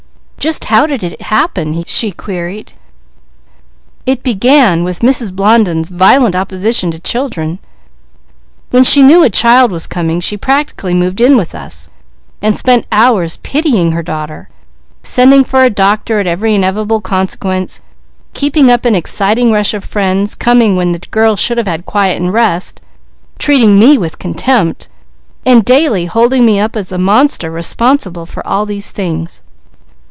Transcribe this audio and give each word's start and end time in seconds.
"Just 0.41 0.65
how 0.65 0.87
did 0.87 1.03
it 1.03 1.21
happen?" 1.21 1.83
she 1.85 2.09
queried. 2.11 2.73
"It 4.07 4.23
began 4.23 4.83
with 4.83 5.01
Mrs. 5.01 5.31
Blondon's 5.31 5.89
violent 5.89 6.35
opposition 6.35 6.89
to 6.89 6.97
children; 6.99 7.59
when 8.71 8.83
she 8.83 9.03
knew 9.03 9.21
a 9.21 9.29
child 9.29 9.71
was 9.71 9.85
coming 9.85 10.19
she 10.19 10.37
practically 10.37 10.95
moved 10.95 11.21
in 11.21 11.37
with 11.37 11.53
us, 11.53 11.91
and 12.41 12.57
spent 12.57 12.87
hours 12.91 13.37
pitying 13.43 13.91
her 13.91 14.01
daughter, 14.01 14.49
sending 15.03 15.43
for 15.43 15.61
a 15.63 15.69
doctor 15.69 16.19
at 16.19 16.25
each 16.25 16.43
inevitable 16.43 17.01
consequence, 17.01 17.83
keeping 18.33 18.71
up 18.71 18.83
an 18.83 18.95
exciting 18.95 19.51
rush 19.51 19.75
of 19.75 19.85
friends 19.85 20.33
coming 20.33 20.75
when 20.75 20.91
the 20.91 20.97
girl 21.11 21.35
should 21.35 21.59
have 21.59 21.67
had 21.67 21.85
quiet 21.85 22.19
and 22.19 22.33
rest, 22.33 22.81
treating 23.37 23.77
me 23.77 23.95
with 23.95 24.17
contempt, 24.17 24.89
and 25.45 25.63
daily 25.63 26.05
holding 26.07 26.43
me 26.43 26.59
up 26.59 26.75
as 26.75 26.89
the 26.89 26.97
monster 26.97 27.51
responsible 27.51 28.25
for 28.25 28.45
all 28.47 28.65
these 28.65 28.89
things. 28.89 29.43